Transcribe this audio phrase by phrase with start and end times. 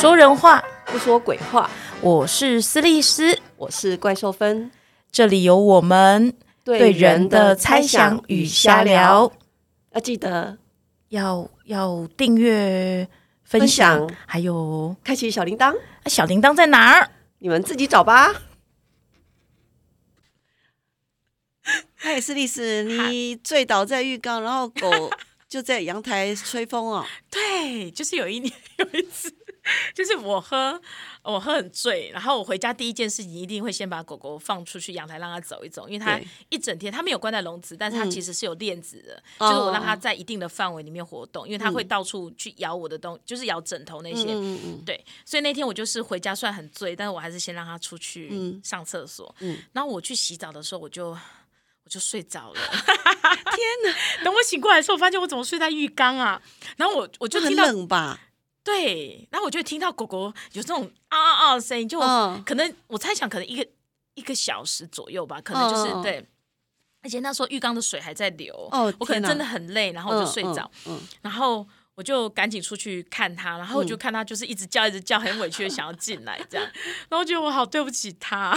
[0.00, 1.70] 说人话，不说鬼话。
[2.00, 4.70] 我是斯利斯，我是怪兽芬，
[5.12, 6.34] 这里有我们
[6.64, 9.30] 对人的猜想与瞎聊。
[9.92, 10.56] 要记得
[11.10, 13.06] 要要订阅、
[13.44, 15.76] 分享，还有开启小铃铛。
[16.06, 17.10] 小铃铛在哪儿？
[17.40, 18.32] 你们自己找吧。
[21.94, 25.10] 嗨，斯利斯，你醉倒在浴缸，然后狗
[25.46, 27.04] 就在阳台吹风哦。
[27.30, 29.30] 对，就是有一年有一次。
[29.94, 30.80] 就是我喝，
[31.22, 44.26] 我喝很醉，然后我回家第一件事情一定会先把狗狗放出去阳台让它走一走，因为它一整天它没有关在笼子，但是它其实是有链子的，就是我让它在一定的范围里面活动，因为它会到处去咬我的东，就是咬枕头那些，
[44.84, 49.34] 对，所以那天我就是回家算很醉，但是我还是先让它出去上厕所，
[49.72, 54.24] 然后我去洗澡的时候我就我就睡着了， 天哪！
[54.24, 56.40] 等我醒过来的时候，我发现我怎么睡在浴缸啊？
[56.76, 58.18] 然后我我就听到冷吧。
[58.62, 61.98] 对，然后我就听到狗狗有这种啊啊啊的声音，就
[62.44, 63.66] 可能我猜想可能一个
[64.14, 66.24] 一个小时左右吧，可能就是对，
[67.02, 76.70] 而且那时候浴缸的水还在流，哦，我可能真的很累，然后我就睡着，嗯，然后我就赶紧出去看它，然后我就看它就是一直叫一直叫，很委屈的想要进来这样，
[77.08, 78.54] 然后觉得我好对不起它，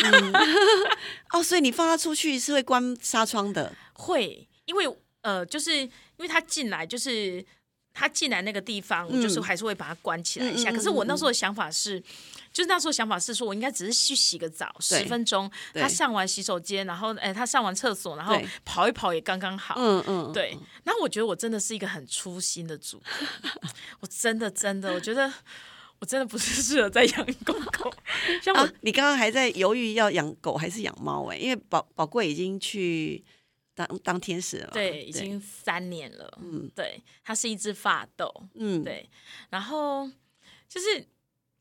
[1.31, 7.45] 哦，所以你放它出去是会关纱窗的，会，因为呃，就是因为它进来就是。
[7.93, 10.71] 他进来那个地方，就是还是会把它关起来一下。
[10.71, 11.99] 可是我那时候的想法是，
[12.51, 15.49] 就是那时候想法是说，我应该只是去洗个澡，十分钟。
[15.73, 19.75] 他上完洗手间，然后哎，他上完厕所，然后跑一跑也刚刚好。
[19.77, 20.57] 嗯嗯，对。
[20.85, 22.99] 那我觉得我真的是一个很粗心的主，
[24.01, 25.31] 我真的真的，我觉得
[25.99, 27.93] 我真的不是适合在养狗狗。
[28.41, 31.37] 像我，你刚刚还在犹豫要养狗还是养猫哎？
[31.37, 33.23] 因为宝宝贵已经去。
[33.75, 36.37] 当当天使了，对，已经三年了。
[36.41, 38.31] 嗯，对，它是一只发豆。
[38.53, 39.09] 嗯，对。
[39.49, 40.07] 然后
[40.69, 41.07] 就是，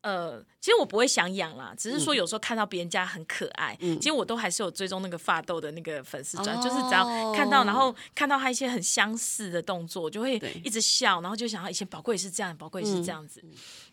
[0.02, 13.42] 呃，其实我不会想养啦，只是说有时候看到别人家很可爱，其实我都还是有追踪那个发豆的那个粉丝专，就是只要看到，然后看到他一些很相似的动作，就会一直笑，然后就想到以前宝贵是这样，宝贵是这样子。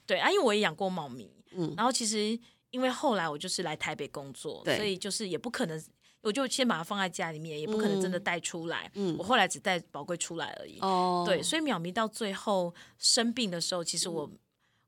[0.06, 1.32] 对啊，因为我也养过猫咪。
[1.52, 2.38] 嗯，然后其实
[2.70, 5.82] 因为后来我就是来台北工作，所以就是也不可能。
[6.22, 8.92] 我就先把它放在家里面，也不可能真的带出来。
[8.96, 10.78] 嗯，我后来只带宝贵出来而已。
[10.82, 14.30] 哦，对，所以淼咪到最后生病的时候，其实我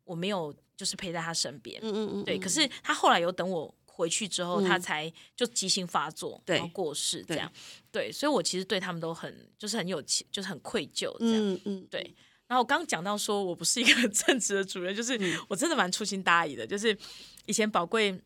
[0.03, 1.79] 我没有就是陪在他身边。
[1.83, 2.23] 嗯嗯嗯。
[2.25, 7.49] 对，可是他后来有等我回去之后，他才就急性发作，然后过世这样。
[7.93, 11.53] 对，所以我其实对他们都很就是很有情，就是很愧疚这样。
[11.53, 11.87] 嗯嗯。
[11.89, 12.01] 对，
[12.45, 16.97] 然后我刚刚讲到说我不是一个很 正直的主人，就是我真的蛮粗心大意的，就是
[17.45, 18.19] 以前宝贵，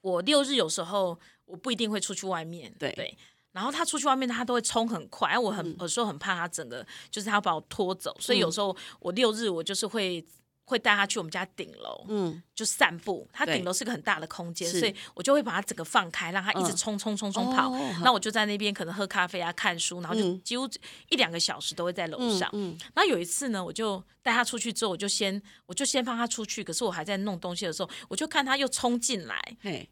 [0.00, 1.16] 我六日有时候。
[1.46, 3.16] 我不一定会出去外面，对，
[3.52, 10.24] 然后他出去外面，他都会冲很快，我很有时候很怕他整个就是他把我拖走，所以有时候我六日我就是会。
[10.66, 13.28] 会带他去我们家顶楼，嗯，就散步。
[13.34, 17.70] 他顶楼是个很大的空间，所以我就会把他整个放开，让他一直冲冲冲冲跑。
[18.02, 20.66] 那我就在那边可能喝咖啡啊、看书，然后就几乎
[21.10, 22.50] 一两个小时都会在楼上。
[22.94, 29.40] 然后有一次呢，我就带他出去之后，我就先我就先放他出去，可是我还在弄东西的时候，我就看他又冲进来，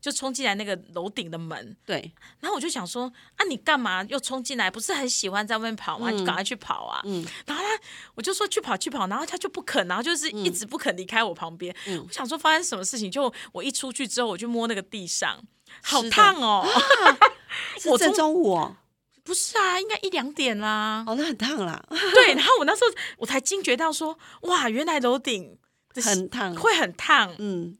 [0.01, 1.77] 就冲进来那个楼顶的门。
[1.87, 3.05] 对，然后我就想说
[3.37, 4.69] 啊，你干嘛又冲进来？
[4.69, 6.11] 不是很喜欢在外面跑吗？
[6.11, 7.01] 你赶快去跑啊！
[7.47, 7.81] 然后他
[8.17, 10.67] 我就说去跑去跑，然后他就不肯，然后就是一直。
[10.73, 11.77] 不肯离开我旁边，
[12.07, 15.39] 我想说发生什么事情，就我一出去之后，我就摸那个地上，
[15.83, 16.67] 好烫哦！
[17.91, 18.75] 我正中午哦，
[19.23, 21.05] 不是啊，应该一两点啦。
[21.07, 21.83] 哦，那很烫啦。
[22.15, 25.59] 对，然后我那时候我才惊觉到说，哇，原来楼顶
[25.95, 27.35] 很烫，会很烫。
[27.39, 27.79] 嗯，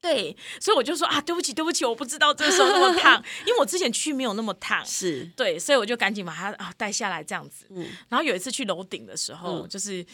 [0.00, 4.84] 对，所以我就说啊，对不起，对不起，我不知道这个时候那么烫，因为我之前去没有那么烫。
[4.86, 7.66] 是对，所以我就赶紧把它啊带下来这样子。
[7.70, 10.04] 嗯，然后有一次去楼顶的时候，就是。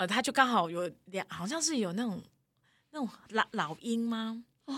[0.00, 2.22] 呃，他就刚好有两，好像是有那种
[2.92, 4.42] 那种老老鹰吗？
[4.64, 4.74] 哦，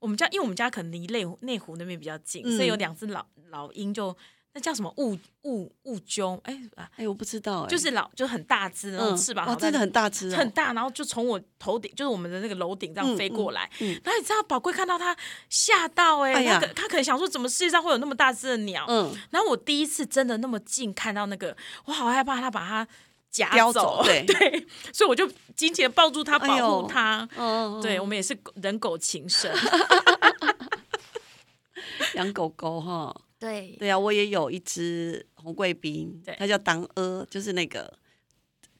[0.00, 4.08] 我们家因为我们家可能离内内湖那边比较近，所以有两只老老鹰，就
[4.56, 6.40] 那叫什么雾雾雾鸠？
[6.44, 6.58] 哎
[6.96, 13.68] 哎，我不知道，就是老就很大只，那种翅膀哇，真的很大只，很大，然后就从我头顶，就是我们的那个楼顶这样飞过来。
[13.78, 15.14] 然后你知道宝贵看到它
[15.50, 18.86] 吓到哎，他可他可能想说，怎么世界上会有那么大只的鸟？
[18.88, 21.54] 嗯，然后我第一次真的那么近看到那个，
[21.84, 22.88] 我好害怕，他把它。
[23.28, 27.28] 夹走，对 对，所以我就紧紧的抱住它，保护它。
[27.36, 29.54] 嗯，对，我们也是人狗情深
[32.14, 33.14] 养狗狗哈。
[33.38, 37.92] 对对啊，我也有一只红贵宾，它叫当鹅，就是那个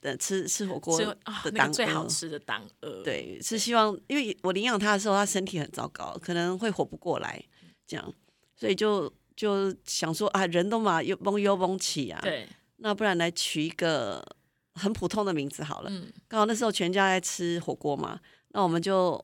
[0.01, 3.03] 的吃吃火锅的当最好吃的当鹅。
[3.03, 7.43] 对，是希望，因为我领养它的时候，它身体很糟糕，可能会活不过来，
[7.85, 8.13] 这样，
[8.55, 14.23] 所以就就想说啊，人都嘛又崩又崩起啊，对，那不然来取一个。
[14.79, 15.91] 很普通的名字好了，
[16.27, 18.19] 刚好那时候全家在吃火锅嘛，
[18.49, 19.19] 那我们就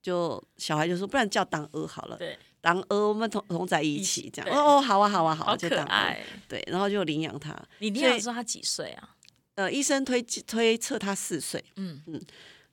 [0.00, 2.16] 就小孩就说，不然叫当鹅好了。
[2.16, 4.50] 对，当鹅我们同同在一起这样。
[4.50, 6.20] 哦哦，好啊好啊好啊，好就当爱。
[6.48, 7.56] 对，然后就领养他。
[7.78, 9.14] 你领养的时候他几岁啊？
[9.54, 12.02] 呃，医生推推测他四岁，嗯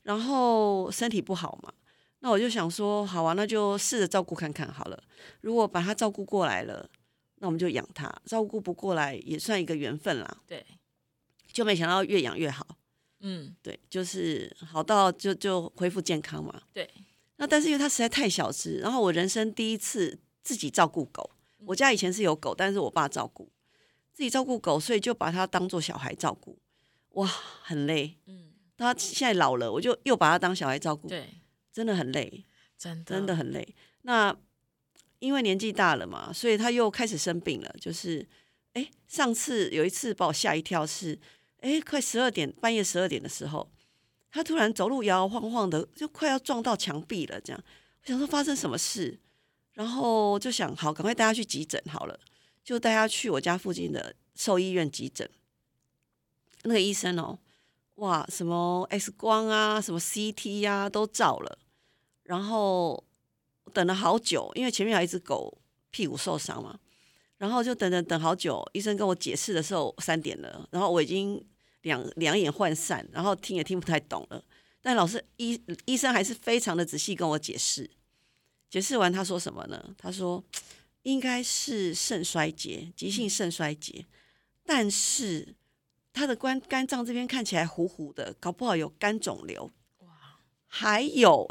[0.02, 1.72] 然后身体不好嘛，
[2.22, 5.04] 那我就想说，好啊，那就试着照顾看看好了。
[5.42, 6.90] 如果把他照顾过来了，
[7.36, 10.38] 那我们就养他；照顾不过来，也算一个缘分啦。
[10.48, 10.66] 对，
[11.52, 12.66] 就没想到越养越好，
[13.20, 16.64] 嗯对，就是好到就就恢复健康嘛。
[16.74, 16.90] 对，
[17.44, 21.32] 那但是因为它实在太小只，然后我人生第一次自己照顾狗。
[21.66, 23.52] 我家以前是有狗，但是我爸照顾，
[24.14, 26.58] 自己照顾狗，所以就把它当做小孩照顾。
[27.16, 28.18] 哇，很累。
[28.28, 31.42] 嗯，他现在老了，我就又把它当小孩照顾，对，
[31.74, 32.46] 真的很累，
[32.78, 33.76] 真的真的很累。
[34.04, 34.34] 那
[35.20, 37.76] 因为年纪大了嘛，所以他又开始生病了。
[37.78, 38.26] 就是，
[38.72, 41.20] 哎，上次有一次把我吓一跳是，
[41.60, 43.70] 哎，快十二点，半夜十二点的时候，
[44.34, 47.40] 他突然走路摇摇晃晃的，就快要撞到墙壁了。
[47.40, 47.64] 这样，
[48.02, 49.20] 我想说发生什么事，
[49.74, 52.20] 然后就想好，赶快带他去急诊好了，
[52.64, 55.30] 就带他去我家附近的兽医院急诊。
[56.64, 57.38] 那个医生哦，
[57.96, 61.60] 哇，什么 X 光啊，什么 CT 呀、都照了，
[62.24, 63.04] 然后
[63.72, 65.60] 等了好久，因为前面有一只狗
[65.92, 66.80] 屁股受伤嘛，
[67.38, 71.40] 然后就等等等好久，医生跟我解释的时候三点了，然后我已经
[71.84, 74.44] 两两眼涣散，然后听也听不太懂了，
[74.82, 77.90] 但老师医医生还是非常的仔细跟我解释，
[78.70, 79.96] 解释完他说什么呢？
[79.98, 80.44] 他说
[81.04, 84.06] 应该是肾衰竭，急性肾衰竭，
[84.66, 85.56] 但是
[86.12, 89.72] 他的肝肝脏这边看起来糊糊的，搞不好有肝肿瘤。
[90.00, 90.08] 哇，
[90.68, 91.48] 还有，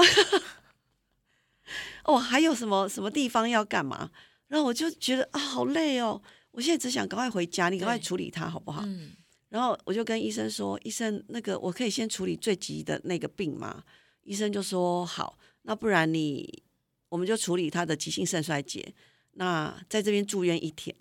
[2.04, 4.10] 哦，还有什么什么地方要干嘛？
[4.48, 6.20] 然后我就觉得啊，好累哦！
[6.50, 8.82] 我现在只想赶快回家，你赶快处理它好不好？
[8.84, 9.12] 嗯
[9.52, 13.84] 然后我就跟医生说：“医生，那个我可以先处理最急的那个病吗？”
[14.24, 16.62] 医生就说：“好，那不然你
[17.10, 18.94] 我们就处理他的急性肾衰竭。
[19.32, 20.96] 那在这边住院一天。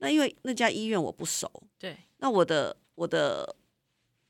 [0.00, 3.56] 那因为那家医院我不熟，对，那我的我的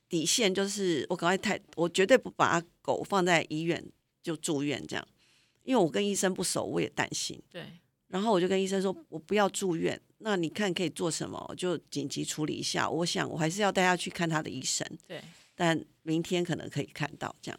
[0.09, 3.85] 底线就是，我赶快太，我绝对不把狗放在医院
[4.23, 5.05] 就住院这样，
[5.65, 7.43] 因为我跟医生不熟，我也担心。
[7.51, 7.67] 对，
[8.15, 12.89] 然后我就跟医生说，我不要住院，那你看可以做什么，就紧急处理一下。
[12.89, 15.21] 我想我还是要带他去看他的医生，对，
[15.57, 17.59] 但明天可能可以看到这样。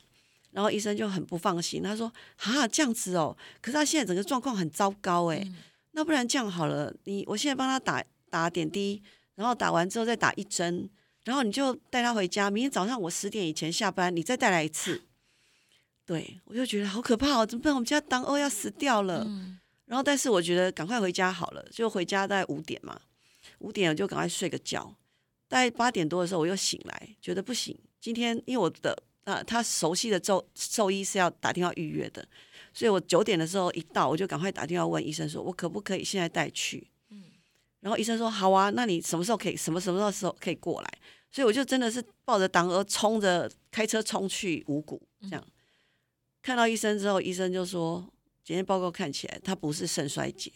[0.52, 2.10] 然后医生就很不放心，他说
[2.40, 5.56] ：“哈，这样子哦，可是他现在整个状况很糟糕哎，嗯
[5.92, 9.04] 那不然这样好了，你我现在帮他打打点滴，
[9.36, 10.90] 然后打完之后再打一针，
[11.26, 12.50] 然后你就带他回家。
[12.50, 15.02] 明天早上我十点以前下班，你再带来一次。
[16.06, 17.74] 对我就觉得好可怕哦，怎么办？
[17.74, 19.26] 我们家当欧要死掉了。
[19.28, 23.00] 嗯然后，但是我觉得赶快回家好了，就回家大概五点嘛，
[23.60, 24.96] 五点我就赶快睡个觉。
[25.48, 32.28] 大概八点多的时候我又醒来，觉得不行，今天因为我的呃他熟悉的兽兽医是要打电话预约的，
[32.74, 36.88] 所以我九点的时候一到，我就赶快打电话问医生说，我可不可以现在带去？
[37.82, 39.56] 然后医生说好啊，那你什么时候可以？
[39.56, 40.90] 什么什么时候可以过来？
[41.32, 45.48] 所以我就真的是抱着党鹅冲着开车冲去五谷，这样、
[46.42, 48.04] 看到医生之后，医生就说
[48.46, 50.52] 检验报告看起来他不是肾衰竭，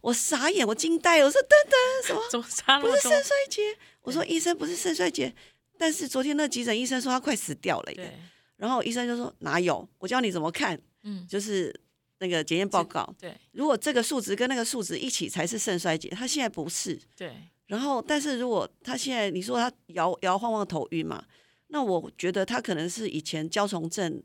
[0.00, 2.22] 我傻眼，我惊呆了，我说等等什么？
[2.30, 3.10] 怎么差么不是肾？
[3.24, 3.62] 衰竭？
[4.02, 5.34] 我说医生不是肾衰竭，
[5.76, 7.96] 但是昨天那急诊医生说他快死掉了耶。
[7.96, 8.12] 对，
[8.56, 9.86] 然后医生就说哪有？
[9.98, 11.74] 我教你怎么看，嗯，就是
[12.20, 13.12] 那个检验报告。
[13.18, 16.98] 对如果这个数值跟那个数值一起才是肾衰竭，他现在不是。
[17.16, 17.34] 对，
[17.66, 21.24] 然后，但是如果他现在你说他摇摇晃晃头晕嘛，
[21.66, 24.22] 那我觉得他可能是以前焦虫症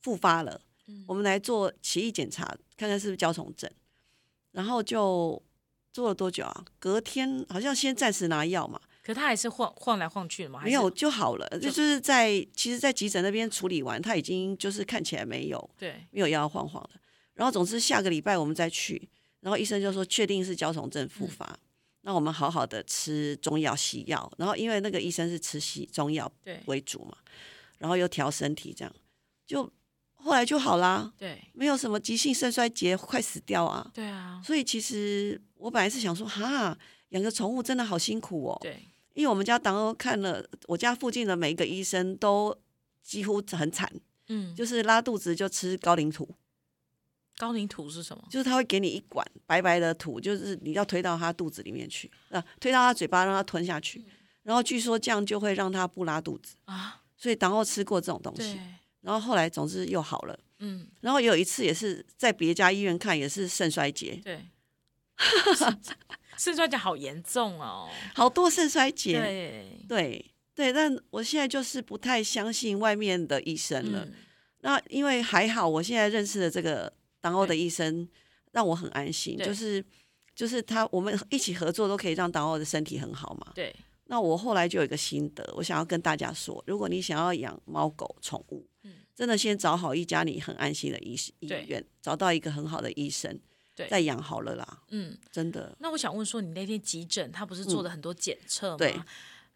[0.00, 0.60] 复发了。
[0.86, 2.44] 嗯我们来做奇异检查，
[2.76, 3.70] 看看是不是焦虫症。
[4.52, 5.42] 然后就
[5.92, 6.64] 做了多久啊？
[6.78, 10.62] 隔天好像先暂时拿药嘛，可他还是晃晃来晃去的嘛？
[10.62, 11.46] 没有，就好了。
[11.60, 17.00] 就就是在其实，在急诊那边处理完，他已经就是看起来没有对，没有摇摇晃晃的。
[17.34, 19.08] 然后总之下个礼拜我们再去，
[19.40, 21.58] 然后医生就说确定是焦虫症复发，
[22.00, 24.32] 那我们好好的吃中药西药。
[24.38, 27.18] 然后因为那个医生是吃西中药对，为主嘛，
[27.76, 28.94] 然后又调身体，这样
[29.46, 29.70] 就
[30.26, 33.88] 后来就好啦，对，没有什么急性肾衰竭快死掉啊。
[33.94, 36.76] 对啊，所以其实我本来是想说，哈，
[37.10, 38.58] 养个宠物真的好辛苦哦。
[38.60, 38.82] 对，
[39.14, 42.56] 因为我们家党欧看了我家附近的每一个医生都
[43.02, 43.90] 几乎很惨，
[44.28, 46.28] 嗯，就是拉肚子就吃高岭土，
[47.38, 48.24] 高岭土是什么？
[48.28, 54.04] 就是他会给你一管白白的土，就是你要推到他肚子里面去，啊，推到他嘴巴让他吞下去，
[54.42, 58.58] 然后据说这样就会让他不拉肚子，啊，所以党欧吃过这种东西，，
[59.06, 64.44] 然后后来总之又好了，嗯，然后有一次也是在别家医院看，也是肾衰竭，对，
[66.36, 67.88] 肾衰竭好严重哦。
[68.16, 74.04] 好多肾衰竭，对，对对，但我现在就是不太相信外面的医生了。
[74.04, 74.12] 嗯，
[74.62, 78.08] 那因为还好，我现在认识的这个党欧的医生
[78.50, 79.84] 让我很安心，就是
[80.34, 83.52] 就是他我们一起合作都可以让党欧的身体很好嘛。
[83.54, 83.72] 对。
[84.08, 88.75] 那我后来就有一个心得，我想要跟大家说，如果你想要养猫狗宠物，嗯，
[89.16, 93.40] 真的先找好一家你很安心的医医院，找到一个很好的医生，
[93.74, 94.82] 对，再养好了啦。
[94.90, 95.74] 嗯，真的。
[95.80, 98.76] 那我想问说，你那天急诊他不是做了很多检测吗？
[98.76, 98.92] 对，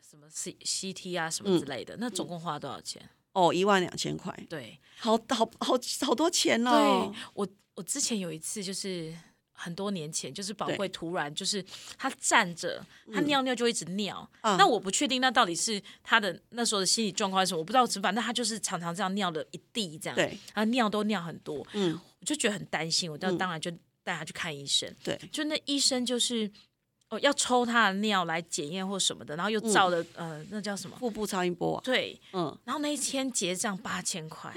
[0.00, 3.06] 什么 C C T 啊什么之类的，那总共花了多少钱？
[3.34, 4.34] 哦，一万两千块。
[4.48, 7.12] 对，好好好好多钱哦。
[7.12, 9.14] 对，我我之前有一次就是。
[9.60, 11.62] 很多年前，就是宝贵突然就是
[11.98, 14.26] 他站着，他尿尿就一直尿。
[14.42, 17.86] 那我不确定那到底是他的那时候的心理状况是什么，我不知道。
[18.00, 21.66] 反正他就是常常这样尿了一地这样，对，他尿都尿很多。
[21.74, 23.70] 嗯，我就觉得很担心，我当当然就
[24.02, 24.90] 带他去看医生。
[25.04, 26.50] 对，就那医生就是
[27.10, 31.80] 哦要抽他的尿来检验或什么的，然后又照了呃那叫什么腹部超音波。
[31.84, 34.52] 对，嗯，然后那一天结账八千块。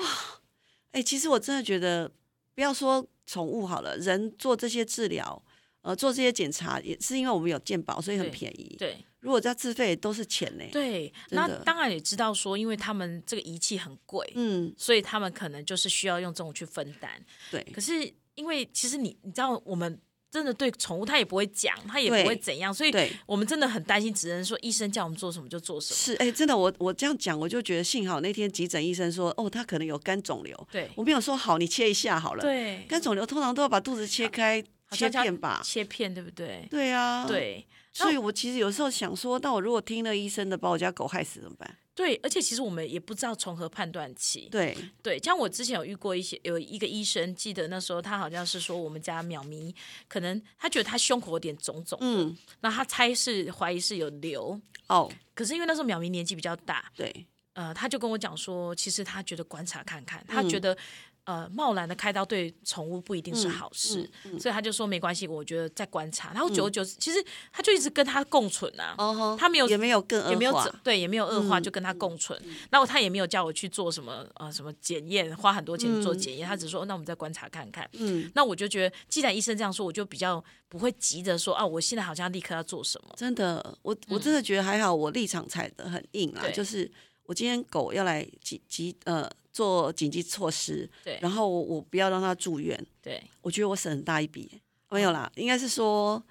[0.92, 2.12] 哎，其实我真的觉得
[2.56, 3.08] 不要说。
[3.26, 5.42] 宠物好了，人做这些治疗，
[5.82, 8.76] 呃，做这些检查也是因为我们有健保，所以很便宜。
[8.78, 10.64] 对，如果在自费都是钱呢。
[10.74, 17.10] 对，那当然也知道说，因为他们这个仪器很贵，嗯，所以他们可能就是需要用这种去分担。
[17.50, 19.98] 对，可是因为其实你你知道我们。
[20.34, 22.92] 真的对宠物，他也不会讲，他也不会怎样，所以
[23.28, 25.96] 我们真的很担心，只能说医生叫我们做什么就做什么。
[25.96, 30.68] 是，哎，真的，我我这样讲，我就觉得幸好那天急诊医生说，哦，他可能有肝肿瘤。
[30.72, 32.42] 对，我没有说好，你切一下好了。
[32.42, 34.60] 对，肝肿瘤通常都要把肚子切开
[34.90, 35.62] 切片吧？
[35.64, 36.68] 切片对不对？
[36.72, 37.68] 对啊，对。
[37.94, 41.78] 所以我其实有时候想说，那我如果听了医生的，把我家狗害死怎么办？
[41.96, 44.50] 对，而且其实我们也不知道从何判断起。
[44.52, 49.74] 对对，像我之前有遇过一些，有一个医生，记得那时候他好像是说我们家淼咪，
[50.08, 55.12] 可能他觉得他胸口有点肿肿，嗯，那他猜是怀疑是有瘤哦。
[55.36, 60.78] 可是因为那时候淼咪年纪比较大，对，呃，他就跟我讲说，其实他觉得观察看看，他觉得。
[61.26, 66.34] 呃，贸然的开刀对宠物不一定是好事，所以他就说没关系，我觉得在观察。
[66.34, 68.94] 然后久而久之，其实他就一直跟他共存啊，
[69.40, 70.54] 他没有也没有更也没有
[70.84, 72.38] 对也没有恶化，就跟他共存。
[72.70, 77.90] 然后他也没有叫我去做什么呃什么检验，花很多钱做检验，他只说那我们再观察看看。
[77.94, 83.14] 嗯，那我就觉得，既然医生这样说，我就比较不会急着说啊，我现在好像立刻要做什么。
[83.16, 86.92] 真的，我我真的觉得还好，我立场踩得很硬啊，就是
[87.28, 89.30] 我今天狗要来急急呃。
[89.54, 96.22] 做紧急措施，对，然后我不要让他住院，对，我觉得我省很大一笔，没有啦，应该是说，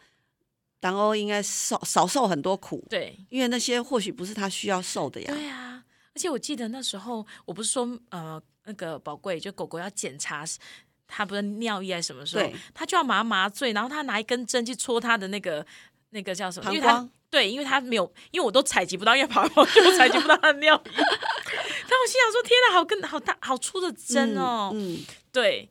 [0.81, 10.45] 党欧应该少少受很多苦，对，因为那些或许不是他需要受的呀，对啊，而且我记得那时候我不是说呃那个宝贵就狗狗要检查，
[11.07, 15.65] 他不是尿液还是什么时候，他就要麻麻醉，然后他拿一根针去戳他的那个
[16.11, 16.73] 那个叫什么？
[16.73, 17.11] 膀胱。
[17.33, 20.83] 对，因为他没有，因为我都采集不到，因为跑来跑去我采集不到他的尿液。
[20.85, 24.99] 但我心想说：“天哪，好跟好大好粗的针哦。”嗯，
[25.33, 25.67] 对。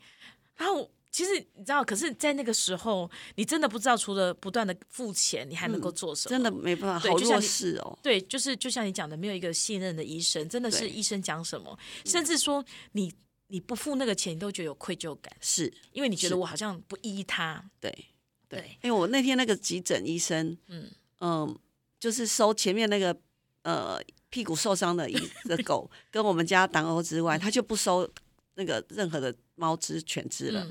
[0.58, 6.30] 然后其实你知道，可是，在那个时候，你真的不知道，除了不断的付钱，你还能够做什么？
[6.32, 7.96] 真的没办法，好弱势哦。
[8.02, 13.14] 对，就是就像你讲的，没有一个信任的医生，真的是医生讲什么，甚至说你
[13.50, 17.64] 你不付那个钱，你都觉得有愧疚感，是因为你觉得我好像不依他。
[17.80, 17.94] 对
[18.50, 20.90] 对，因为我那天那个急诊医生，嗯。
[21.22, 21.58] 嗯，
[22.00, 23.16] 就是收前面那个
[23.62, 28.10] 呃屁股受伤的一只狗， 跟我们家党欧之外，他就不收
[28.56, 30.68] 那个任何的猫只、犬只了。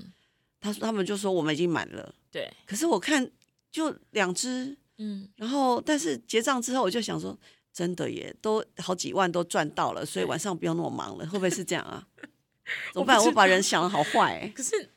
[0.61, 2.15] 他说他们就说我们已经满了。
[2.33, 2.53] 对。
[2.67, 3.31] 可是我看
[3.71, 7.39] 就两只，嗯，然后但是结账之后，我就想说，
[7.73, 12.05] 真的耶，都好几万都赚到了，所以晚上不用那么忙了，会不会是这样啊？
[12.93, 13.23] 怎么办？
[13.25, 14.51] 我把人想的好坏。
[14.57, 14.91] 可是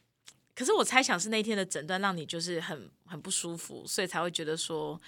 [0.56, 5.00] 可是我猜想是那天的诊断让你就是很很不舒服，所以才会觉得说。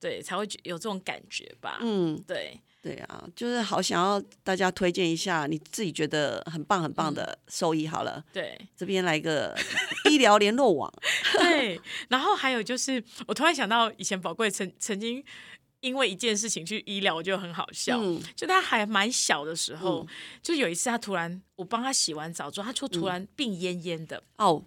[0.00, 1.78] 对，才会有这种感觉吧。
[1.80, 7.86] 嗯，对，对啊，就是好想要大家推荐一下你自己觉得很棒很棒的兽医。
[7.86, 9.56] 好了，对，这边来个
[10.10, 10.92] 医疗联络网。
[11.38, 15.22] 对，然后还有就是，我突然想到以前宝贵曾曾经
[15.80, 18.00] 因为一件事情去医疗，我觉得很好笑。
[18.36, 20.06] 就他还蛮小的时候，
[20.42, 24.64] 就有一次他突然我帮他洗完澡之后，他就突然病恹恹的哦。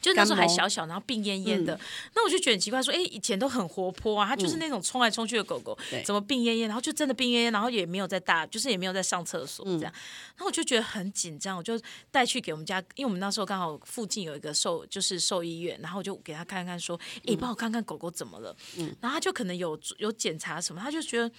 [0.00, 1.78] 就那时候还小小，然后病恹恹的，
[2.14, 6.66] 那我就觉得很奇怪，说，哎，以前都很活泼啊，它就是那种冲来冲去的狗狗，怎么病恹恹？
[6.66, 21.30] 然后就真的病恹恹，然后也没有在大，就是也没有在上厕所这样，然后我就觉得很紧张，我就带去给我们家，因为我们那时候刚好附近有一个兽，就是兽医院，然后我就给他看看，说，哎，帮我看看狗狗怎么了，嗯，然后他就可能有有检查什么，他就觉得。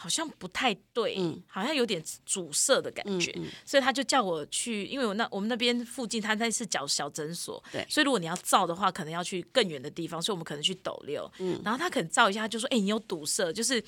[0.00, 1.14] 好像不太对，
[1.46, 3.30] 好像有点阻塞的感觉，
[3.66, 13.84] 所以他就叫我去，因为我那我们那边附近他那是小小诊所，对，所以如果你要照的话，可能要去更远的地方，所以我们可能去斗六，嗯，然后他可能照一下，他就说，哎，你有堵塞，就是，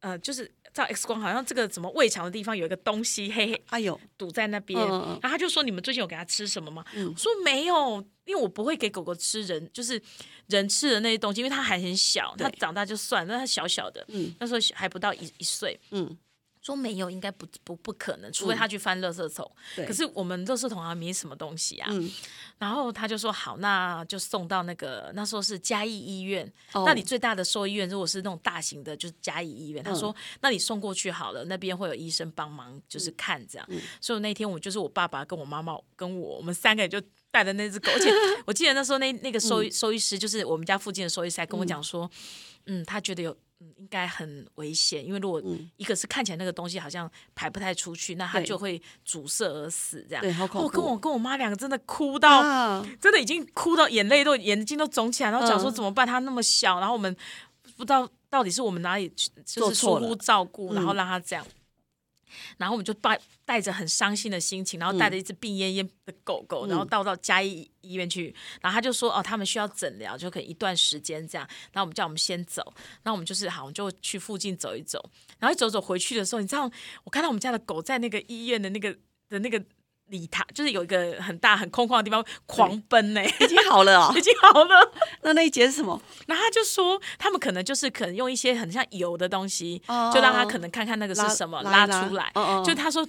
[0.00, 4.78] 呃，就是照 X 光，好像这个什么胃肠的地方有一个东西黑黑，哎呦堵在那边。
[4.80, 10.00] 然后他就说：“你们最近有给他吃什么吗？”我说：“没有，因为我不会给狗狗吃人，就是
[10.46, 14.06] 人吃的那些东西，因为它还很小，它长大就算，那它小小的，
[14.40, 16.16] 那时候还不到一一岁。”嗯。
[16.62, 19.50] 说没有，应该不不不可能，除非他去翻垃圾桶。
[19.86, 21.90] 可是我们垃圾桶好像没什么东西啊。
[22.56, 26.50] 然后他就说好，那就送到那个那时候是嘉义医院。
[26.86, 29.82] 那你最大的兽医院，如果是那种大型的，就是嘉义医院。
[29.82, 33.68] 他说，那你送过去好了，那边会有医生帮忙，就是看这样。
[34.00, 37.02] 所以那天我就是我爸爸跟我妈妈跟我，我们三个人就
[37.32, 37.90] 带着那只狗。
[37.90, 38.08] 而且
[38.46, 42.08] 我记得那时候那那个兽兽医师，就是我们家附近的收医师，还跟我讲说，
[42.66, 43.36] 嗯，他觉得有。
[43.76, 45.42] 应该很危险，因为如果
[45.76, 50.04] 一个是看起来那个东西好像排不太出去，那它就会阻塞而死。
[50.08, 50.66] 这样，对，好恐怖。
[50.66, 56.06] 我跟我跟我妈两个真的哭到，真的已经哭到眼泪都眼睛都肿起来，然后想说怎么办？
[56.06, 57.14] 它那么小，然后我们
[57.76, 59.12] 不知道到底是我们哪里
[59.44, 61.46] 就是疏忽照顾，然后让它这样。
[62.56, 68.34] 然后我们就带带着很伤心的心情，然后带着一只病恹恹的狗狗，然后到到嘉义医院去。
[68.60, 72.62] 然后他就说：“哦，他们需要诊疗，就可以一段时间这样。”然后我们叫我们先走。
[73.02, 75.02] 然后我们就是好，我们就去附近走一走。
[75.38, 76.70] 然后一走走回去的时候，你知道，
[77.04, 78.96] 我看到我们家的狗在那个医院的那个
[79.28, 79.62] 的那个。
[80.08, 84.92] 礼堂就是有一个很大很空旷的地方，狂奔呢，已经好了哦， 已经好了。
[85.22, 86.00] 那那一节是什么？
[86.26, 89.80] 然后他就说，他们可能就是可能用一些很像油的东西，
[90.12, 92.30] 就让他可能看看那个是什么拉出来。
[92.64, 93.06] 就他说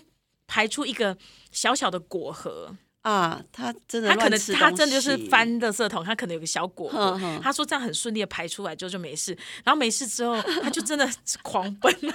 [0.48, 1.18] 排出一个
[1.52, 2.76] 小小的果核。
[3.04, 7.20] 啊，他真的，他可能他真的就是翻的色桶，他可能有个小果核。
[7.44, 11.06] 他说这样很顺利的排出来之后就没事，然后没事之后他就真的
[11.42, 12.14] 狂奔了。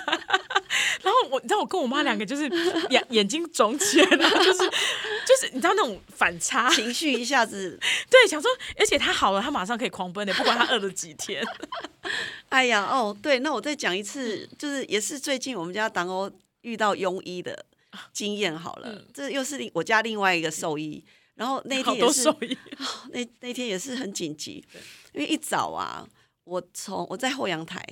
[1.02, 2.48] 然后我，你知道我跟我妈两个就是
[2.90, 7.78] 眼眼睛肿起来了，就是就是你知道那种反差，情绪一下子
[8.10, 11.42] 对，想说，而且他好了，他马上可以狂奔的，不管他饿了几天。
[12.48, 16.30] 哎呀，哦，对，那我再讲一次，就是也是最近我们家党欧
[16.62, 17.66] 遇到庸医的。
[18.12, 21.02] 经验好了，这又是我家另外一个兽医，
[21.34, 22.22] 然后那天也是，
[23.10, 24.62] 那那天也是很紧急，
[25.14, 26.06] 因为一早啊，
[26.44, 27.82] 我从我在后阳台，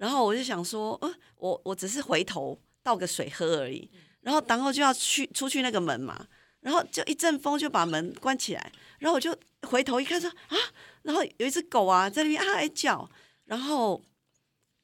[0.00, 3.86] 然后我就想说，嗯，我我只是回头倒个水喝而已，
[4.22, 6.26] 然后然后就要去出去那个门嘛，
[6.60, 9.36] 然后就一阵风就把门关起来，然后我就
[9.68, 10.56] 回头一看说啊，
[11.02, 13.06] 然后有一只狗啊在那边啊在叫，
[13.44, 14.02] 然后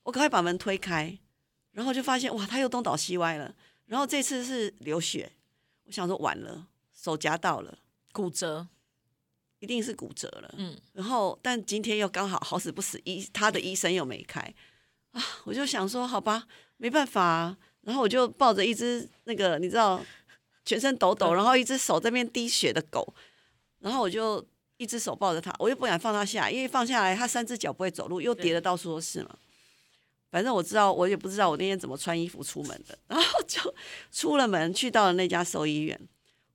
[0.03, 1.19] 我赶快把门推开，
[1.73, 3.55] 然后就发现哇，它又东倒西歪了。
[3.87, 5.33] 然后这次是流血，
[5.85, 7.79] 我想说完了，手夹到了，
[8.13, 8.69] 骨折，
[9.61, 10.55] 一定是骨折了。
[10.59, 14.53] 嗯，然后但今天又刚好好死不死，医他的医生又没开
[15.17, 19.99] 啊，我就想说好吧，没办法，然后我就抱着一只那个你知道
[20.65, 23.15] 全身抖抖，然后一只手在边滴血的狗，
[23.79, 29.35] 然后我就一只手抱着它，我又不敢放它下，因为放下来它三只脚不会走路，又跌的到处都是嘛。
[30.31, 33.75] 反正我知道，我也不知道我那天怎么穿衣服出门的，然后就
[34.13, 35.99] 出了门，去到了那家兽医院。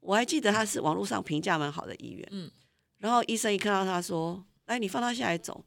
[0.01, 2.27] 我还记得他是网络上评价蛮好的医院。
[2.31, 2.51] 嗯。
[2.99, 5.65] 然后医生一看到他说：“哎，你放他下来走。”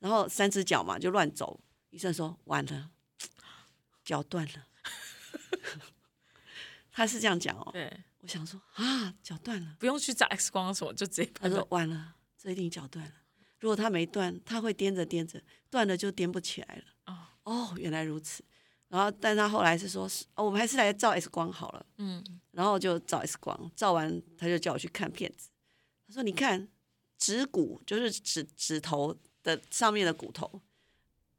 [0.00, 1.58] 然后三只脚嘛就乱走。
[1.96, 2.90] 医生说：“完了，
[4.04, 4.66] 脚断了。”
[6.92, 7.70] 他是这样讲哦。
[7.72, 7.90] 对。
[8.20, 11.30] 我想说啊，脚断了，不用去照 X 光什么，就直接。
[11.32, 13.12] 他说：“完了，这一定脚断了。
[13.60, 16.84] 如果他没断，他会颠着颠着，断了就颠不起来了。”
[17.44, 18.44] 哦，原来如此。
[18.88, 21.86] 然后，但他后来是说，哦，我们还是来照 X 光好了。
[21.96, 22.22] 嗯。
[22.50, 25.48] 然后就照 X 光，照完他就叫我去看片子。
[26.06, 26.68] 他说：“你看，
[27.16, 30.60] 指骨就是指指头的上面的骨头，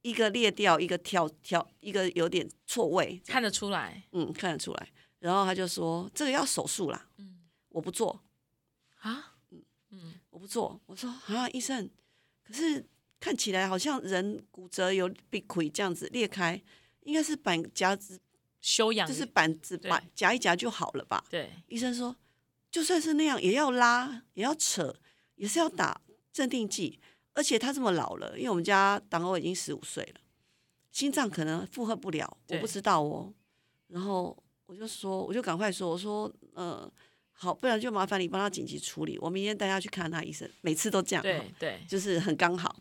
[0.08, 4.04] 一个裂掉，一个跳跳，一个有点错位，看得出来。
[4.12, 4.89] 嗯，看得出来。
[5.20, 7.08] 然后他就说：这个要手术啦。
[7.17, 7.39] 嗯，
[7.70, 8.24] 我不做。
[9.00, 9.36] 啊？
[9.52, 10.80] 嗯嗯，我不做。
[10.86, 11.89] 我说啊，医生，
[12.43, 12.86] 可是。
[13.20, 16.62] 看起来好像人骨折有被溃这样子裂开，
[17.02, 18.22] 应该是板夹子
[18.62, 21.26] 修养，就是板子把夹一夹就好了吧？
[21.28, 22.15] 对，医生说，
[22.70, 24.96] 就算是那样，也要拉，也要扯，
[25.34, 26.00] 也是要打
[26.32, 27.00] 镇定剂。
[27.38, 30.19] 而且他这么老了，因为我们家党欧已经十五岁了，
[30.91, 33.32] 心脏可能负荷不了，我不知道哦。
[33.89, 36.91] 然后我就说，我就赶快说，我说，呃，
[37.32, 40.50] 好，不然就麻烦你帮他紧急处理，我明天带他去看他医生。
[40.62, 42.76] 每次都这样，对对，就是很刚好。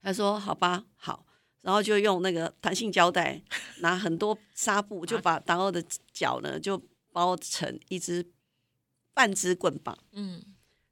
[0.00, 1.26] 他说：“好吧，好。”
[1.62, 3.42] 然后就用那个弹性胶带，
[3.78, 6.80] 拿很多纱布，就把党欧的脚呢就
[7.12, 8.24] 包成一只
[9.12, 9.96] 半只棍棒。
[10.12, 10.42] 嗯，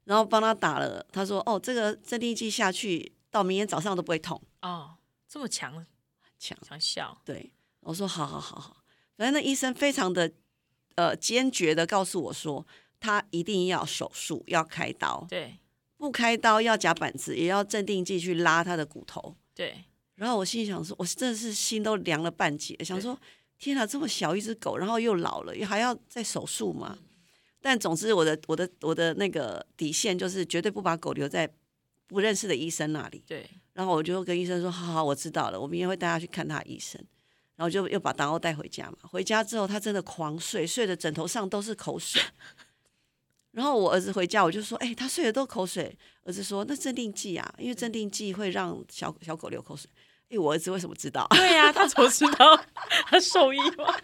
[0.05, 1.05] 然后帮他打了。
[1.11, 4.95] 他说：“哦，这个镇定剂下去，到明天早上都不会痛。”哦，
[5.27, 5.85] 这么强，
[6.37, 7.21] 强强效。
[7.25, 8.83] 对，我说：“好好好好。”
[9.17, 10.31] 反正那医生非常的
[10.95, 12.65] 呃坚决的告诉我说，
[12.99, 15.25] 他一定要手术，要开刀。
[15.29, 15.57] 对。
[15.97, 19.35] 不开刀要夹板子，也要镇定剂去拉他的骨头。
[19.53, 19.85] 对，
[20.15, 23.15] 然后我心里想说，我真的是心都凉了半截，想说
[23.59, 26.97] 天哪，这么小一只狗，然后又老了，还要再手术吗？
[27.61, 31.47] 但总之，我的我的我的那个底线就是绝对不把狗留在
[32.07, 33.23] 不认识的医生那里。
[33.27, 33.49] 对。
[33.73, 37.01] 然后我就跟医生说：“好好，我知道了，我明天会带他去看他医生。”
[37.55, 38.97] 然后就又把达欧带回家嘛。
[39.03, 42.21] 回家之后，他真的狂睡，睡的枕头上都是口水。
[43.51, 49.89] 然后我儿子回家，我就说：“哎，他睡的都口水。”儿子说：“那镇定剂啊，因为镇定剂会让小小狗流口水。”
[50.29, 51.27] 哎，我儿子为什么知道？
[51.31, 52.61] 对呀，他怎么知道？
[53.07, 53.97] 他兽医吗？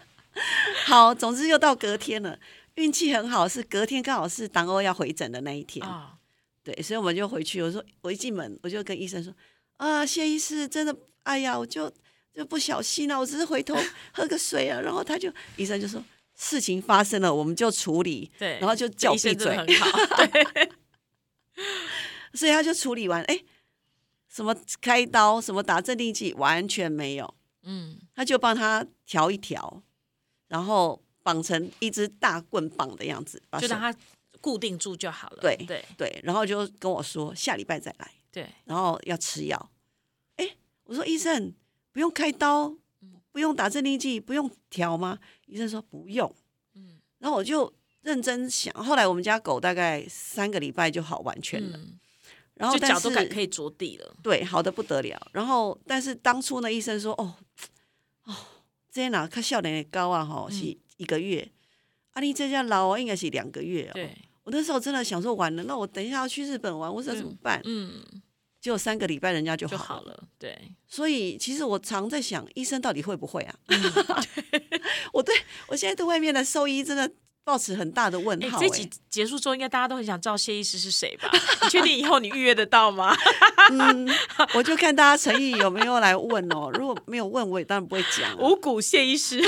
[0.86, 2.38] 好，总之又到隔天了，
[2.78, 6.16] 运气很好，是隔天刚好是党欧要回诊的那一天啊。
[6.62, 7.60] 对，所以我们就回去。
[7.62, 9.34] 我说我一进门，我就跟医生说
[9.78, 11.92] ：“啊，谢医师，真的，哎呀，我就
[12.32, 13.76] 就不小心了，我只是回头
[14.12, 16.02] 喝个水啊。”然后他就医生就说。
[16.40, 20.70] 事情发生了，我们就处理， 对，然后就叫闭嘴，很好，对。
[22.32, 23.42] 所以他就处理完，哎，
[24.28, 27.34] 什么开刀，什么打镇定剂，完全没有。
[27.64, 29.82] 嗯，他就帮他调一调，
[30.46, 33.94] 然后绑成一只大棍绑的样子，就让它
[34.40, 35.38] 固定住就好了。
[35.40, 38.10] 对对对，然后就跟我说下礼拜再来。
[38.30, 39.70] 对，然后要吃药。
[40.36, 41.52] 哎，我说医生
[41.92, 42.74] 不用开刀。
[43.30, 45.16] 不用打镇定剂，不用调吗？
[45.46, 46.34] 医生说不用。
[46.74, 51.78] 嗯，然后我就认真想，后来我们家狗大概三个礼拜就好完全了，
[52.54, 55.30] 然后脚都可以着地了，对，好的不得了。
[55.32, 57.36] 然后，但是当初呢，医生说，哦
[58.24, 58.34] 哦，
[58.90, 61.48] 这些哪看笑脸高啊，哈，是一个月。
[62.12, 63.90] 阿丽这家老应该是两个月。
[63.94, 67.60] 对，我那时候真的想说完了，那我等一下要去日本玩，我想怎么办？
[67.64, 68.04] 嗯。
[68.60, 70.24] 就三个礼拜，人家就好了。
[70.36, 70.58] 对，
[70.88, 73.54] 所以其实我常在想，医生到底会不会啊？
[75.14, 75.32] 我对
[75.68, 77.08] 我现在对外面的兽医真的
[77.44, 78.58] 抱持很大的问号。
[78.58, 81.30] 这集结束之后，应该大家都很想知道谢医师是谁吧？
[81.62, 83.16] 你确定以后你预约得到吗？
[83.70, 84.08] 嗯，
[84.54, 86.68] 我就看大家诚意有没有来问哦。
[86.74, 88.36] 如果没有问，我也当然不会讲。
[88.40, 89.40] 五谷谢医师，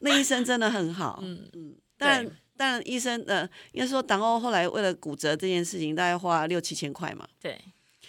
[0.00, 1.20] 那医生真的很好。
[1.22, 2.30] 嗯嗯，但。
[2.60, 7.26] 但医生呃，应该说党欧后来为了骨折这件事情，大概花六七千块嘛。
[7.40, 7.58] 对。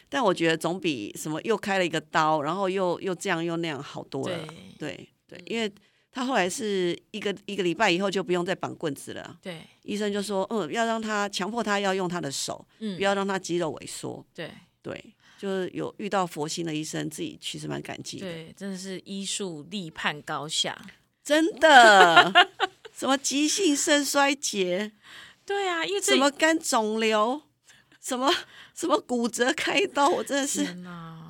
[0.10, 4.46] 但我觉得总比什么又开了一个刀，然后又又这样又那样好多了。
[4.78, 5.74] 对对，因为
[6.12, 9.40] 他后来是一个一个礼拜以后就不用再绑棍子了。
[9.42, 9.62] 对。
[9.84, 14.22] 医生就说，嗯，要让他强迫他要用他的手，嗯，不要让他肌肉萎缩。
[14.36, 14.52] 对
[14.82, 18.28] 对，就是有遇到佛心的医生，自己其实蛮感激的。
[18.28, 20.78] 对，真的是医术立判高下，
[21.24, 22.50] 真的。
[22.98, 24.92] 什么急性肾衰竭？
[25.46, 27.42] 对啊，因为什么肝肿瘤，
[28.00, 28.32] 什么
[28.76, 31.28] 什么骨折开刀，我真的是啊，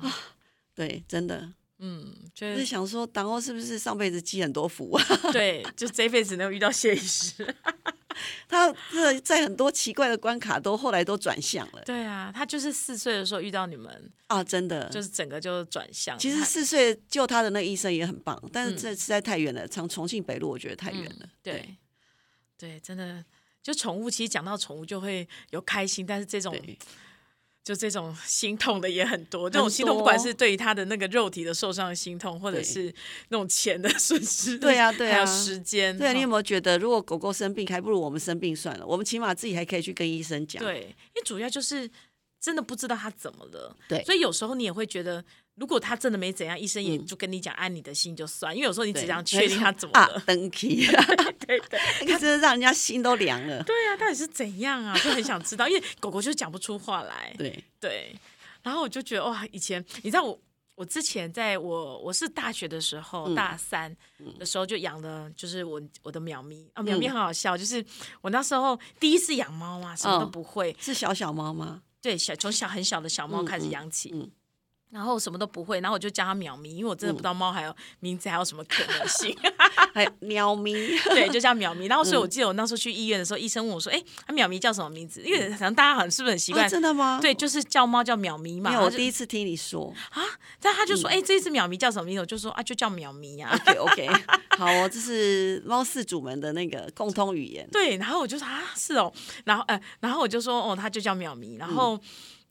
[0.74, 1.52] 对，真的，
[1.84, 5.04] 嗯，就是想说，党欧是不是上辈子积很多福啊？
[5.32, 7.44] 对，就这辈子能遇到谢医师。
[8.46, 11.82] 他这在很多奇怪的关卡都后来都转向了。
[11.84, 16.16] 对啊，他就是四岁的时候遇到你们啊，真的就是整个就转向。
[16.16, 21.28] 其实四岁救他的那医生也很棒，但是这实在太远了，从重庆北路我觉得太远了。
[21.42, 21.76] 对，
[22.56, 23.24] 对，真的
[23.60, 26.54] 就宠物，其实讲到宠物就会有开心，但是这种。
[27.64, 32.92] 就这种心痛的也很多，这种心痛不管是对于他的那个肉体的受伤的心痛，或者是
[33.28, 40.62] 那种钱的损失，对啊，对啊，还有时间，对，你有没有觉得，如果狗狗生病，还不如我们生病算了，我们起码自己还可以去跟医生讲。
[40.62, 41.88] 对，因为主要就是
[42.40, 45.24] 真的不知道他怎么了，对，所以有时候你也会觉得。
[45.56, 48.54] 如果他真的没怎样，医生也就跟你讲，按你的心就算。
[48.54, 50.18] 因为有时候你只想确定他怎么了。
[50.26, 50.86] 登基，
[51.46, 53.62] 对对，他真的让人家心都凉了。
[53.64, 54.98] 对啊，到底是怎样啊？
[54.98, 57.34] 就很想知道，因为狗狗就是讲不出话来。
[57.36, 58.16] 对对，
[58.62, 60.40] 然后我就觉得哇，以前你知道我，
[60.74, 63.94] 我之前在我我是大学的时候，大三
[64.38, 67.84] 的时候就养的，就是我我的苗咪啊，苗咪很好笑，就是
[68.22, 71.82] 我那时候第一次养猫嘛，什么都不会，是小小猫吗？
[72.00, 74.32] 对，小从小很小的小猫开始养起。
[74.92, 79.34] 然后什么都不会，然后我就叫它喵咪，因为我真的不知道猫还有名字还有什么可能性。
[79.94, 80.72] 还有喵咪，
[81.04, 81.86] 对，就叫喵咪。
[81.86, 86.68] 然后所以我记得我那时候去医院的时候，医生问我说：“哎，它淼咪叫什么名字？”因为好像大家好像是不是很习惯？
[86.68, 87.18] 真的吗？
[87.22, 88.70] 对，就是叫猫叫喵咪嘛。
[88.70, 90.22] 没有，我第一次听你说啊。
[90.60, 93.50] 但他就说：“哎，这一只淼咪叫什么名字？”我就说：“啊，就叫喵咪呀。
[93.52, 94.08] ”OK OK，
[94.58, 97.66] 好哦，这是猫饲主们的那个共通语言。
[97.70, 99.12] 对，然后我就说：“啊，是哦。”
[99.44, 101.98] 然后呃，然后我就说：“哦，它就叫喵咪。”然后，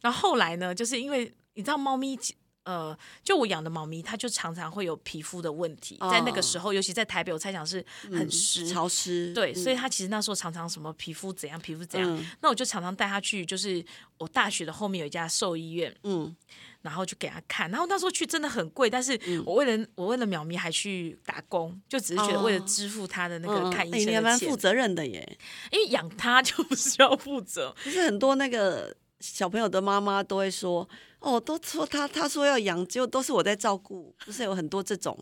[0.01, 2.19] 然后后来呢，就是因为你知道猫咪。
[2.63, 13.83] 呃，就我养的猫咪，它就常常会有皮肤的问题，在那个时候，尤其在台北，我猜想是很湿、潮湿，对，所以它其实那时候常常什么皮肤怎样，皮肤怎样，那我就常常带它去，就是
[14.19, 16.35] 我大学的后面有一家兽医院，嗯，
[16.83, 25.37] 然后就给它看，然后那时候去真的很贵，但是我为了我为了喵咪还去打工，就只是觉得为了支付它的那个看医生的钱，你蛮负责任的耶，
[25.71, 28.95] 因为养它就不需要负责，其实很多那个。
[29.21, 30.87] 小朋友的妈妈都会说
[31.19, 35.17] 哦，都说他他说要养，就都是我在照顾，不是有很多这种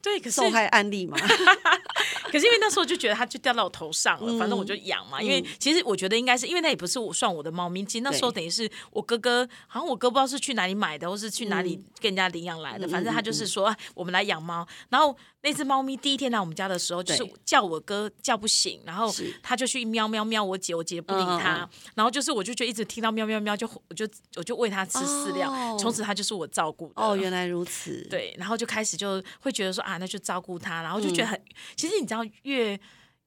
[0.00, 1.16] 对，受害案例吗？
[2.32, 5.20] 可是因为那时候就觉得它就掉到我头上了，反正我就养嘛。
[5.20, 14.66] 因为其实我觉得应该是因为那也不是我算我的猫咪，其实那时候等于是我哥哥，好像我哥不知道是去哪里买的，或是去哪里跟人家领养来的，反正他就是说我们来养猫。
[14.88, 26.94] 然后那只猫咪第一天来我们家的时候，就是叫我哥叫不醒，然后他就去喵喵喵我姐，我姐不理他，然后就是我就觉得一直听到喵喵喵，就我就我就喂它吃饲料，从此它就是我照顾的。
[26.96, 28.06] 哦，原来如此。
[28.08, 31.40] 对，然后就开始就会觉得说啊，那就照顾它，然后就觉得很，
[31.76, 32.78] 其实你知道越。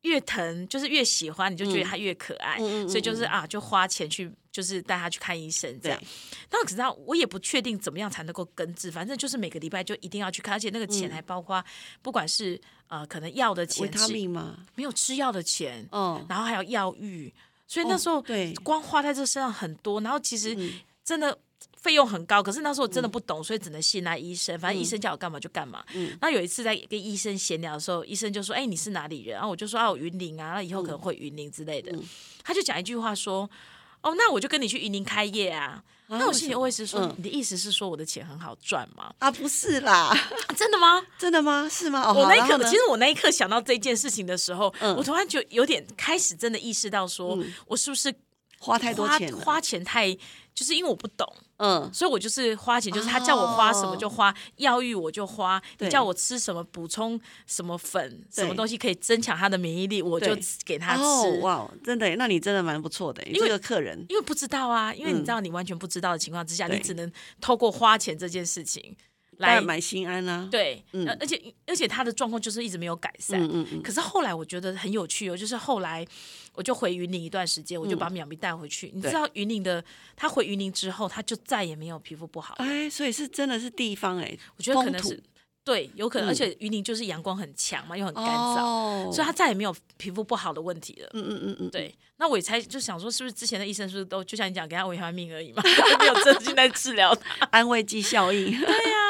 [0.01, 5.99] 越疼就是越喜欢，你就觉得它越可爱，所以就是啊，就花钱去，就是带它去看医生这样。
[6.47, 11.65] 但可是我也不确定怎么样才能够根治，反正就是每个礼拜就一定要去看，而且那个钱还包括
[12.03, 14.57] 不管是呃可能药的钱，吃吗？
[14.75, 17.33] 没有吃药的钱，嗯，然后还有药浴，
[17.65, 20.55] 所以那时候对光花在这身上很多，然后其实
[21.03, 21.35] 真的。
[21.85, 24.59] 费用很高，可是那时候我真的不懂，所以只能信赖医生。
[24.59, 25.85] 反正医生叫我干嘛就干嘛。
[26.19, 31.95] 然后有一次在跟医生闲聊的时候，医生就说：“哎，你是哪里人？”然后我就说：“啊，我云林啊，那以后可能会云林之类的。”
[32.43, 33.47] 他就讲一句话说
[34.01, 40.11] ：“哦，那我就跟你去云林开业啊。”那我心里会是说：“你的意思是说我的钱很好赚吗？”啊，不是啦，
[40.57, 41.05] 真的吗？
[41.19, 41.69] 真的吗？
[41.69, 42.11] 是吗？
[42.11, 48.11] 我那一刻，其实我那一刻想到这件事情的时候，我突然就有点开始真的意识到，说我是不是
[48.57, 50.17] 花太多钱，花钱太。
[50.55, 60.33] 就是因为我不懂，嗯，所以我就是花钱，就是他叫我花什么就花，药浴我就花，你叫我吃什么补充什么粉，什么东西可以增强他的免疫力，我就
[60.65, 61.39] 给他吃。
[61.41, 68.95] 哇，真的，那你真的蛮不错的，因为客人，因为不知道啊，因为你知道你完全不知道的情况之下，你只能透过花钱这件事情。
[69.37, 70.47] 来买心安啊！
[70.51, 70.83] 对，
[71.19, 73.41] 而且而且他的状况就是一直没有改善。
[73.41, 73.81] 嗯嗯嗯。
[73.81, 76.05] 可是后来我觉得很有趣哦，就是后来
[76.53, 78.91] 我就回云林一段时间，我就把淼咪带回去。
[78.93, 79.83] 你知道云林的，
[80.15, 82.55] 他回云林之后，他就再也没有皮肤不好。
[82.59, 85.21] 哎，所以是真的是地方哎，我觉得可能是
[85.63, 86.29] 对，有可能。
[86.29, 91.09] 而且云林就是阳光很强嘛，又很干燥，所以他再也没有皮肤不好的问题了。
[91.13, 91.69] 嗯嗯嗯嗯。
[91.71, 95.63] 对，那我也才就想说，是不是之前的医生是不是都就像你讲，给他维他命而已嘛，
[95.99, 98.51] 没有真心在治疗他，安慰剂效应。
[98.61, 99.04] 对呀。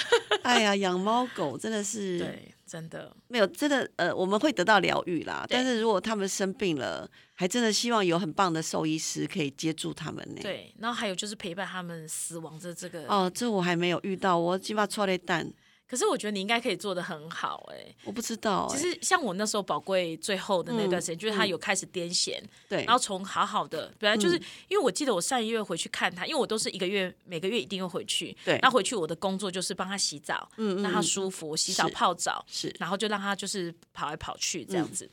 [0.42, 5.44] 哎呀，养猫狗真的是对，真的没有真的呃，我们会得到疗愈啦。
[5.48, 10.40] 但是如果他们生病了，还真的希望有很棒的兽医师可以接住他们呢。
[10.42, 15.52] 对，然后还有就是陪伴他们死亡的这个哦，这我还没有遇到，我起码错了一蛋。
[15.88, 18.66] 可是我觉得你应该可以做的很好哎，我不知道。
[18.70, 24.36] 其实像我那时候宝贵最后的那段时间，就是他有开始癫痫，对，然后从好好的，本来就是
[24.68, 35.08] 因为我记得我上一月回去看他，因为我都是一个月每个月一定会回去，对，然后回去我的工作就是帮他洗澡，嗯让他舒服，洗澡泡澡是，然后就让他就是跑来跑去这样子，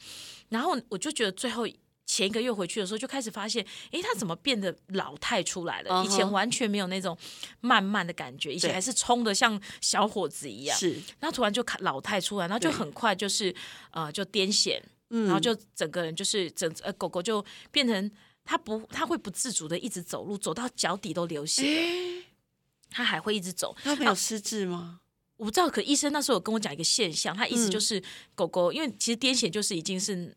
[0.50, 1.68] 然后我就觉得最后。
[2.06, 6.04] 前一个月回去的时候，就开始发现，哎，他怎么变得老态出来了？
[6.06, 7.18] 以前完全没有那种
[7.62, 10.78] 慢慢的感觉，以前还是冲的像小伙子一样。
[10.78, 13.56] 是，然后突然就老态出来，然后就很快就是
[13.92, 18.12] 呃，就癫痫，然后就整个人就是整呃狗狗就变成
[18.44, 22.24] 它不，它会不自主的一直走路，走到脚底都流血。
[22.92, 23.76] 它还会一直走。
[23.82, 25.00] 它没有失智吗？
[25.38, 25.68] 我不知道。
[25.68, 28.04] 可医生那时候有跟我讲一个现象，他意思就是
[28.36, 30.36] 狗狗，因为其实癫痫就是已经是。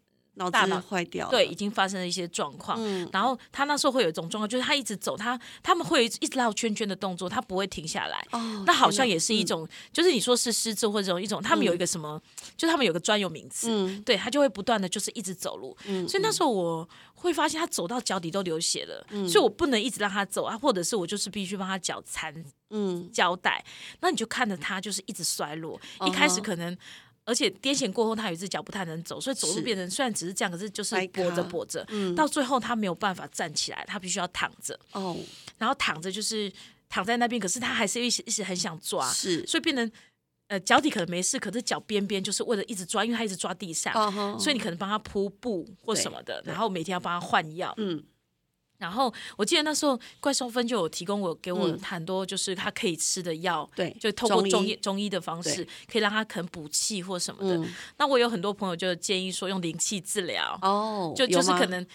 [0.50, 2.78] 大脑坏掉，对，已经发生了一些状况。
[2.78, 8.22] 嗯，然后他那时候会有一种状况，就是他一直走，他他们会一直绕圈圈的动作，他不会停下来。
[8.32, 12.20] 哦，那好像也是一种，就是你说是失智或者一种，他们有一个什么，
[12.56, 13.68] 就他们有个专有名词。
[13.70, 15.76] 嗯，对他就会不断的就是一直走路。
[15.86, 19.06] 嗯，所以那时候我会发现他走到脚底都流血了。
[19.10, 23.64] 嗯，所以我不能一直让他走啊，或者是我就是必须帮他脚缠嗯胶带。
[24.00, 26.76] 那你就看着他就是一直衰落，一开始可能。
[27.26, 34.78] 而且癫痫过后，他有一只脚不太能走，所以走路变成虽然只是这样，可是就是跛着跛着，到最后他没有办法站起来，他必须要躺着。
[34.92, 35.14] 哦，
[35.58, 36.50] 然后躺着就是
[36.88, 39.90] 躺在那边，可是他还是一直一直很想抓，是，所以变成
[40.46, 43.92] 呃脚底可能没事，可是脚边边就是为了一直抓，因为他一直抓地上，
[44.38, 47.74] 所以你可能帮他铺布或什么的，然后每天要帮他换药。
[47.76, 48.02] 嗯。
[48.78, 57.68] 然后我记得那时候怪兽分就有提供我给我很多，就是他可以吃的药，对，就透过中医中医的方式，可以让他可能补气或什么的。
[57.98, 61.86] 那我有很多朋友就建议说用灵气治疗，哦，就就是可能。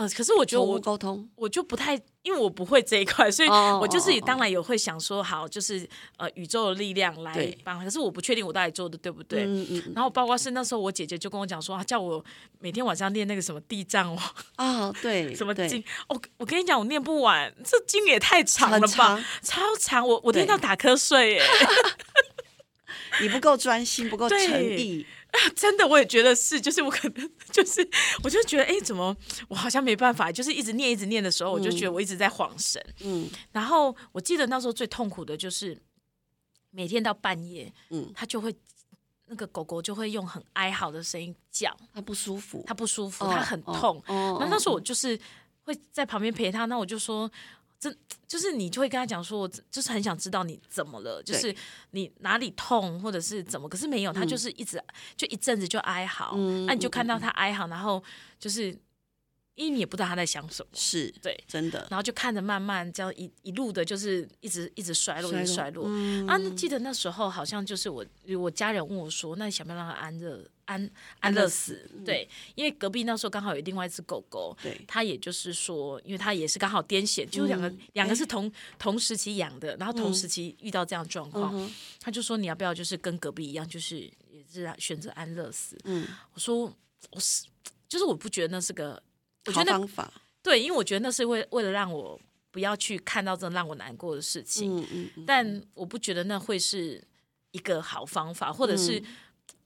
[0.00, 5.86] 呃，可是我觉得我沟通，我就不太，因为我不会这一块，所以我就是当然也会想说，好，就是
[6.16, 7.84] 呃，宇宙的力量来帮。
[7.84, 9.44] 可是我不确定我到底做的对不对。
[9.44, 9.92] 嗯嗯。
[9.94, 12.24] 然后包括是那时候我姐姐就跟我讲说，叫我
[12.60, 14.18] 每天晚上念那个什么地藏哦。
[14.56, 15.32] 啊，对。
[15.36, 15.84] 什么经？
[16.08, 21.42] 我我跟你讲，我念不完，这经也太长了吧，超长，我我念到打瞌睡耶。
[23.20, 25.04] 你不够专心，不够诚意。
[25.56, 27.88] 真的，我也觉得是，就是我可能 就是，
[28.22, 29.16] 我就觉得，哎，怎么
[29.48, 32.84] 我好像没办法，就是一直念一直念的时候，我就觉得我一直在晃神。
[33.00, 35.80] 嗯，然后我记得那时候最痛苦的就是
[36.70, 38.54] 每天到半夜，嗯，他就会
[39.26, 44.02] 那个狗狗就会用很哀嚎的声音叫，它不舒服，它不舒服，它很痛。
[44.08, 45.18] 那那时候我就是
[45.62, 47.30] 会在旁边陪它，那我就说。
[47.80, 47.92] 这
[48.28, 51.52] 就是你就会跟他讲说，我就是很想知道你怎么了，就是
[51.90, 54.80] 你哪里痛或者是怎么，可是没有，他就是一直
[55.16, 58.00] 就一阵子就哀嚎，那你就看到他哀嚎，然后
[58.38, 58.78] 就是。
[59.56, 61.86] 因为你也不知道他在想什么，是对，真的。
[61.90, 65.86] 然后就看着慢慢这样一一路的，就是一直一直衰落，一直衰落。
[66.26, 68.04] 啊，记得那时候好像就是我
[68.38, 86.72] 我家人问我说：“那你想不想让他安乐安安乐死？”对，因为隔壁那时候刚好有另外一只狗狗，对，他也就是说，因为他也是刚好癫痫，就两个两个是同同时期养的，然后同时期遇到这样状况，他就说：“你要不要就是跟隔壁一样，就是也是选择安乐死？”嗯，我说
[87.10, 87.44] 我是
[87.86, 89.02] 就是我不觉得那是个。
[89.46, 89.88] 我觉得
[90.42, 92.18] 对，因为我觉得那是为为了让我
[92.50, 94.80] 不要去看到这让我难过的事情。
[94.80, 95.24] 嗯嗯。
[95.26, 97.02] 但我不觉得那会是
[97.52, 99.02] 一个好方法，或者是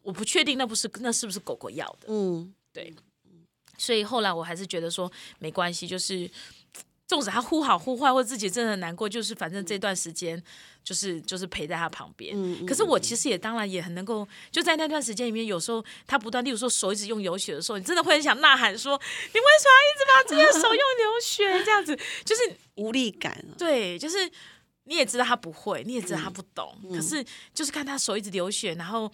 [0.03, 2.09] 我不确定那不是那是不是狗狗要的。
[2.09, 2.95] 嗯，对。
[3.79, 6.31] 所以后来我还是觉得说没关系，就是。
[7.07, 10.43] 纵使他忽好忽坏，或自己真的难过，就是反正这段时间
[10.85, 12.37] 就是就是陪在他旁边。
[12.67, 19.01] 可是我其实也当然也很能够，就在那段时间里面，有时候他不断，例如说手一直用流血的时候，你真的会很想呐喊说
[19.35, 23.45] ：“你为什么要一直把这个手用流血？”这样子就是无力感。
[23.59, 24.31] 对，就是
[24.85, 29.11] 你也知道他不会，你也知道他不懂，可是就是看他手一直流血，然后。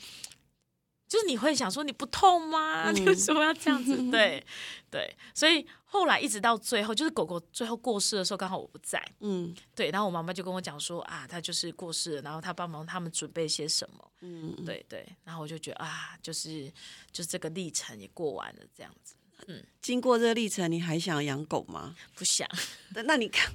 [1.08, 2.88] 就是你会想说你不痛吗？
[2.94, 3.96] 你为什么要这样子？
[4.12, 4.40] 对
[4.88, 9.04] 对，所以后来一直到最后，就是狗狗最后过世的时候，刚好我不在。
[9.18, 14.12] 嗯，对，然后我妈妈就跟我讲说啊，他就是过世了，然后他帮忙他们准备些什么。
[14.20, 16.72] 嗯，对对，然后我就觉得啊，就是
[17.10, 19.16] 就是这个历程也过完了这样子。
[19.48, 21.96] 嗯，经过这个历程，你还想养狗吗？
[22.14, 22.48] 不想。
[23.04, 23.52] 那你看。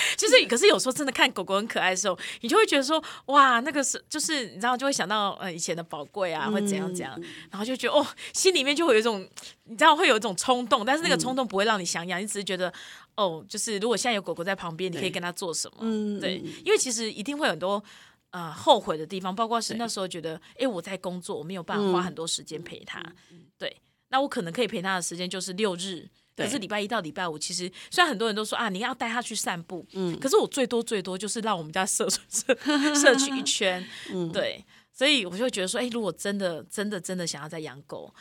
[0.16, 9.20] 就是，可是有时候真的看狗狗很可爱的时候，你就会觉得说，哇，那个是就是你知道，就会想到呃以前的宝贵啊，或怎样怎样，然后就觉得哦，心里面就会有一种
[9.64, 12.72] 你知道会有一种冲动，但是那个冲动不会让你想养，你只是觉得
[13.16, 15.78] 哦，就是如果现在有狗狗在旁边，你可以跟它做什么？
[16.20, 17.82] 对，因为其实一定会很多
[18.30, 23.00] 呃后悔的地方，包括是那时候觉得，哎，我在工作，我没有办法花很多时间陪它，
[23.58, 26.08] 对，那我可能可以陪它的时间就是六日。
[26.44, 32.54] 可是礼拜一到礼拜五，其实虽然很多人都说啊，你要带他去散步，嗯，可是我最多最多就是让我们家社 社
[32.94, 38.12] 社区一圈，嗯，对，所以我就觉得说，哎，如果真的真的真的想要再养狗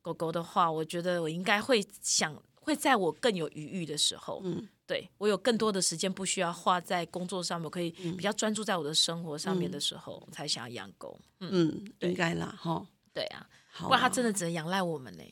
[0.00, 5.08] 狗狗的话，我觉得我应该会想会在我更有余裕的时候，嗯，对。
[5.18, 13.46] 我有更多的时间不需要花在工作上面，我可以比较专注在我的生活上面的时候，才想要养狗，嗯，应该啦，哈，对啊，
[13.78, 15.22] 不然它真的只能仰赖我们呢。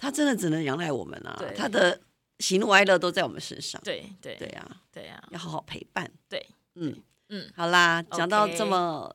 [0.00, 1.38] 他真的只能仰赖我们啊！
[1.54, 2.00] 他的
[2.38, 3.80] 喜怒哀乐都在我们身上。
[3.84, 6.10] 对对对呀，对呀，要好好陪伴。
[6.26, 6.44] 对，
[6.76, 6.96] 嗯
[7.28, 9.14] 嗯，好啦，讲到这么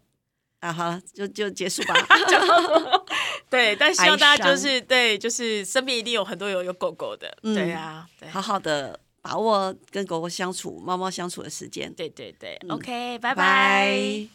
[0.59, 1.95] 啊，好了，就就结束吧。
[3.49, 7.35] 对，但希望大家就是对，就是身边一定有很多有有狗狗的。
[7.41, 11.91] 对呀，好好的把握跟狗狗相处、猫猫相处的时间。
[11.93, 14.27] 对对对，OK，拜拜。